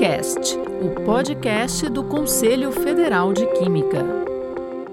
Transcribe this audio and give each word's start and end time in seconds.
KimCast, 0.00 0.56
o 0.80 1.04
podcast 1.04 1.90
do 1.90 2.02
Conselho 2.02 2.72
Federal 2.72 3.34
de 3.34 3.44
Química. 3.58 4.02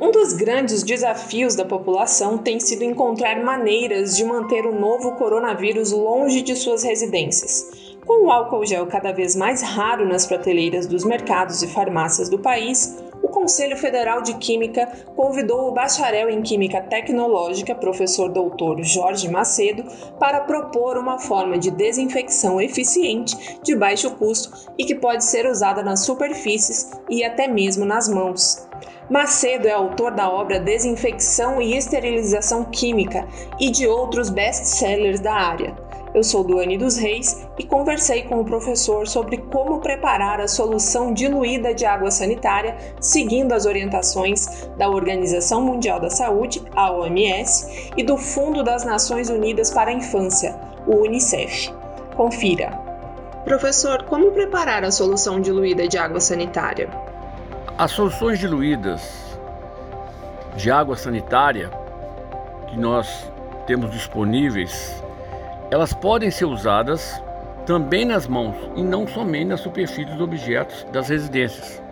Um 0.00 0.10
dos 0.10 0.32
grandes 0.32 0.82
desafios 0.82 1.54
da 1.54 1.64
população 1.64 2.36
tem 2.38 2.58
sido 2.58 2.82
encontrar 2.82 3.40
maneiras 3.44 4.16
de 4.16 4.24
manter 4.24 4.66
o 4.66 4.76
novo 4.76 5.12
coronavírus 5.12 5.92
longe 5.92 6.42
de 6.42 6.56
suas 6.56 6.82
residências. 6.82 7.85
Com 8.06 8.26
o 8.26 8.30
álcool 8.30 8.64
gel 8.64 8.86
cada 8.86 9.10
vez 9.10 9.34
mais 9.34 9.62
raro 9.62 10.06
nas 10.06 10.24
prateleiras 10.24 10.86
dos 10.86 11.04
mercados 11.04 11.60
e 11.62 11.66
farmácias 11.66 12.28
do 12.28 12.38
país, 12.38 13.02
o 13.20 13.26
Conselho 13.26 13.76
Federal 13.76 14.22
de 14.22 14.34
Química 14.34 14.86
convidou 15.16 15.68
o 15.68 15.72
bacharel 15.72 16.30
em 16.30 16.40
Química 16.40 16.80
Tecnológica, 16.80 17.74
professor 17.74 18.28
doutor 18.28 18.80
Jorge 18.84 19.28
Macedo, 19.28 19.82
para 20.20 20.42
propor 20.42 20.96
uma 20.96 21.18
forma 21.18 21.58
de 21.58 21.68
desinfecção 21.72 22.60
eficiente, 22.60 23.58
de 23.64 23.74
baixo 23.74 24.12
custo 24.12 24.52
e 24.78 24.84
que 24.84 24.94
pode 24.94 25.24
ser 25.24 25.44
usada 25.44 25.82
nas 25.82 26.04
superfícies 26.04 26.92
e 27.10 27.24
até 27.24 27.48
mesmo 27.48 27.84
nas 27.84 28.08
mãos. 28.08 28.68
Macedo 29.10 29.66
é 29.66 29.72
autor 29.72 30.12
da 30.12 30.30
obra 30.30 30.60
Desinfecção 30.60 31.60
e 31.60 31.76
Esterilização 31.76 32.64
Química 32.66 33.26
e 33.58 33.68
de 33.68 33.88
outros 33.88 34.30
best-sellers 34.30 35.18
da 35.18 35.32
área. 35.32 35.85
Eu 36.16 36.24
sou 36.24 36.42
Duane 36.42 36.78
dos 36.78 36.96
Reis 36.96 37.46
e 37.58 37.62
conversei 37.62 38.22
com 38.22 38.40
o 38.40 38.44
professor 38.44 39.06
sobre 39.06 39.36
como 39.36 39.80
preparar 39.80 40.40
a 40.40 40.48
solução 40.48 41.12
diluída 41.12 41.74
de 41.74 41.84
água 41.84 42.10
sanitária, 42.10 42.74
seguindo 42.98 43.52
as 43.52 43.66
orientações 43.66 44.66
da 44.78 44.88
Organização 44.88 45.60
Mundial 45.60 46.00
da 46.00 46.08
Saúde, 46.08 46.62
a 46.74 46.90
OMS, 46.90 47.92
e 47.98 48.02
do 48.02 48.16
Fundo 48.16 48.62
das 48.62 48.82
Nações 48.82 49.28
Unidas 49.28 49.70
para 49.70 49.90
a 49.90 49.92
Infância, 49.92 50.58
o 50.86 51.02
UNICEF. 51.02 51.70
Confira. 52.16 52.70
Professor, 53.44 54.04
como 54.04 54.32
preparar 54.32 54.84
a 54.84 54.90
solução 54.90 55.38
diluída 55.38 55.86
de 55.86 55.98
água 55.98 56.18
sanitária? 56.18 56.88
As 57.76 57.90
soluções 57.90 58.38
diluídas 58.38 59.36
de 60.56 60.70
água 60.70 60.96
sanitária 60.96 61.70
que 62.68 62.78
nós 62.78 63.30
temos 63.66 63.90
disponíveis 63.90 65.04
elas 65.70 65.92
podem 65.92 66.30
ser 66.30 66.44
usadas 66.44 67.20
também 67.66 68.04
nas 68.04 68.26
mãos 68.28 68.54
e 68.76 68.82
não 68.82 69.06
somente 69.06 69.46
na 69.46 69.56
superfície 69.56 70.04
dos 70.04 70.20
objetos 70.20 70.86
das 70.92 71.08
residências. 71.08 71.82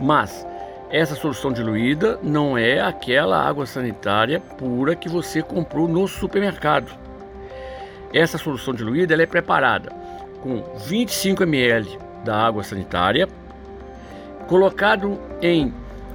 Mas 0.00 0.46
essa 0.90 1.14
solução 1.14 1.52
diluída 1.52 2.18
não 2.22 2.58
é 2.58 2.80
aquela 2.80 3.40
água 3.40 3.66
sanitária 3.66 4.40
pura 4.58 4.96
que 4.96 5.08
você 5.08 5.42
comprou 5.42 5.88
no 5.88 6.06
supermercado. 6.08 6.92
Essa 8.12 8.38
solução 8.38 8.74
diluída 8.74 9.20
é 9.20 9.26
preparada 9.26 9.90
com 10.42 10.62
25 10.86 11.42
ml 11.44 11.98
da 12.24 12.36
água 12.36 12.62
sanitária, 12.62 13.28
colocado 14.46 15.18
em 15.40 15.72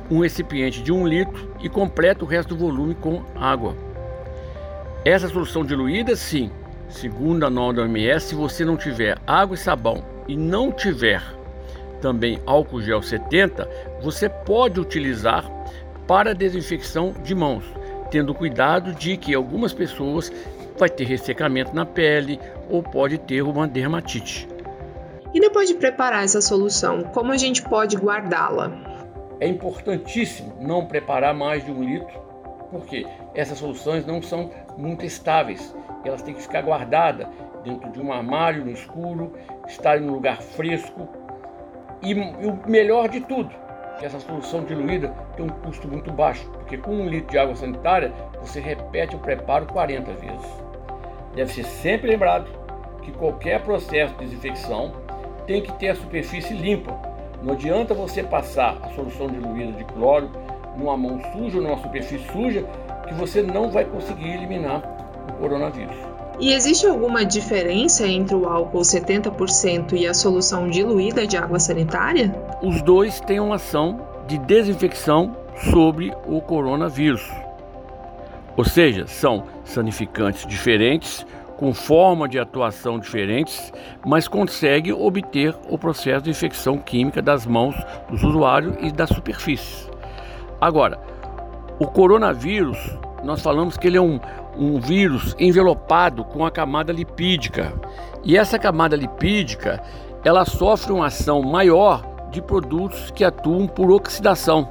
um 0.09 0.19
recipiente 0.19 0.81
de 0.81 0.91
1 0.91 1.07
litro 1.07 1.53
e 1.59 1.69
completa 1.69 2.23
o 2.23 2.27
resto 2.27 2.55
do 2.55 2.65
volume 2.65 2.95
com 2.95 3.23
água. 3.35 3.75
Essa 5.05 5.27
solução 5.27 5.65
diluída, 5.65 6.15
sim, 6.15 6.51
Segundo 6.89 7.45
a 7.45 7.49
norma 7.51 7.75
da 7.75 7.81
OMS, 7.83 8.29
se 8.29 8.35
você 8.35 8.65
não 8.65 8.75
tiver 8.75 9.15
água 9.25 9.53
e 9.53 9.57
sabão 9.57 10.03
e 10.27 10.35
não 10.35 10.71
tiver 10.71 11.21
também 12.01 12.39
álcool 12.47 12.81
gel 12.81 13.01
70, 13.01 13.69
você 14.01 14.27
pode 14.27 14.79
utilizar 14.79 15.49
para 16.07 16.33
desinfecção 16.33 17.13
de 17.23 17.35
mãos, 17.35 17.63
tendo 18.09 18.33
cuidado 18.33 18.93
de 18.93 19.17
que 19.17 19.35
algumas 19.35 19.71
pessoas 19.71 20.31
vai 20.79 20.89
ter 20.89 21.03
ressecamento 21.03 21.75
na 21.75 21.85
pele 21.85 22.39
ou 22.67 22.81
pode 22.81 23.19
ter 23.19 23.43
uma 23.43 23.67
dermatite. 23.67 24.47
E 25.31 25.39
depois 25.39 25.69
de 25.69 25.75
preparar 25.75 26.23
essa 26.23 26.41
solução, 26.41 27.03
como 27.03 27.31
a 27.31 27.37
gente 27.37 27.61
pode 27.61 27.95
guardá-la? 27.97 28.71
É 29.39 29.47
importantíssimo 29.47 30.55
não 30.59 30.87
preparar 30.87 31.35
mais 31.35 31.63
de 31.63 31.71
um 31.71 31.83
litro, 31.83 32.19
porque 32.71 33.05
essas 33.35 33.59
soluções 33.59 34.05
não 34.07 34.23
são 34.23 34.49
muito 34.75 35.05
estáveis 35.05 35.73
elas 36.03 36.21
têm 36.21 36.33
que 36.33 36.41
ficar 36.41 36.61
guardadas 36.61 37.27
dentro 37.63 37.91
de 37.91 38.01
um 38.01 38.11
armário 38.11 38.63
no 38.63 38.71
escuro, 38.71 39.33
estar 39.67 40.01
em 40.01 40.09
um 40.09 40.13
lugar 40.13 40.41
fresco. 40.41 41.07
E, 42.01 42.11
e 42.11 42.45
o 42.47 42.59
melhor 42.65 43.09
de 43.09 43.19
tudo, 43.21 43.49
que 43.99 44.05
essa 44.05 44.19
solução 44.19 44.63
diluída 44.63 45.09
tem 45.35 45.45
um 45.45 45.49
custo 45.49 45.87
muito 45.87 46.11
baixo, 46.11 46.49
porque 46.51 46.77
com 46.77 46.91
um 46.91 47.07
litro 47.07 47.31
de 47.31 47.37
água 47.37 47.55
sanitária 47.55 48.13
você 48.39 48.59
repete 48.59 49.15
o 49.15 49.19
preparo 49.19 49.65
40 49.67 50.13
vezes. 50.13 50.63
Deve 51.35 51.51
ser 51.51 51.65
sempre 51.65 52.09
lembrado 52.09 52.47
que 53.01 53.11
qualquer 53.11 53.61
processo 53.61 54.13
de 54.15 54.25
desinfecção 54.25 54.93
tem 55.45 55.61
que 55.61 55.71
ter 55.73 55.89
a 55.89 55.95
superfície 55.95 56.53
limpa. 56.53 56.97
Não 57.43 57.53
adianta 57.53 57.93
você 57.93 58.23
passar 58.23 58.77
a 58.81 58.89
solução 58.89 59.27
diluída 59.27 59.73
de 59.73 59.83
cloro 59.85 60.29
numa 60.77 60.95
mão 60.95 61.21
suja 61.33 61.57
ou 61.57 61.63
numa 61.63 61.77
superfície 61.77 62.25
suja 62.31 62.65
que 63.07 63.13
você 63.13 63.41
não 63.41 63.69
vai 63.69 63.85
conseguir 63.85 64.33
eliminar 64.33 64.81
coronavírus. 65.31 65.95
E 66.39 66.53
existe 66.53 66.87
alguma 66.87 67.25
diferença 67.25 68.07
entre 68.07 68.33
o 68.33 68.47
álcool 68.47 68.81
70% 68.81 69.93
e 69.93 70.07
a 70.07 70.13
solução 70.13 70.69
diluída 70.69 71.27
de 71.27 71.35
água 71.35 71.59
sanitária? 71.59 72.33
Os 72.61 72.81
dois 72.81 73.19
têm 73.19 73.41
uma 73.41 73.55
ação 73.55 74.07
de 74.25 74.37
desinfecção 74.37 75.35
sobre 75.71 76.13
o 76.25 76.39
coronavírus. 76.39 77.29
Ou 78.55 78.63
seja, 78.63 79.05
são 79.05 79.43
sanificantes 79.65 80.45
diferentes, 80.45 81.25
com 81.57 81.73
forma 81.73 82.27
de 82.27 82.39
atuação 82.39 82.97
diferentes, 82.97 83.73
mas 84.05 84.29
consegue 84.29 84.93
obter 84.93 85.53
o 85.69 85.77
processo 85.77 86.23
de 86.23 86.29
infecção 86.29 86.77
química 86.77 87.21
das 87.21 87.45
mãos 87.45 87.75
dos 88.09 88.23
usuários 88.23 88.77
e 88.79 88.91
das 88.93 89.09
superfícies. 89.09 89.89
Agora, 90.61 91.01
o 91.77 91.85
coronavírus, 91.85 92.77
nós 93.23 93.41
falamos 93.41 93.77
que 93.77 93.87
ele 93.87 93.97
é 93.97 94.01
um, 94.01 94.19
um 94.57 94.79
vírus 94.79 95.35
envelopado 95.39 96.23
com 96.23 96.45
a 96.45 96.51
camada 96.51 96.91
lipídica. 96.91 97.73
E 98.23 98.37
essa 98.37 98.59
camada 98.59 98.95
lipídica, 98.95 99.81
ela 100.23 100.45
sofre 100.45 100.91
uma 100.91 101.07
ação 101.07 101.41
maior 101.41 102.03
de 102.31 102.41
produtos 102.41 103.11
que 103.11 103.23
atuam 103.23 103.67
por 103.67 103.91
oxidação. 103.91 104.69